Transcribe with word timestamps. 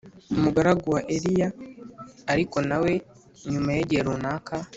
umugaragu 0.37 0.85
wa 0.95 1.01
Eliya 1.15 1.49
Ariko 2.33 2.57
na 2.69 2.77
we 2.83 2.93
nyuma 3.51 3.69
y 3.75 3.79
igihe 3.83 4.01
runaka 4.07 4.53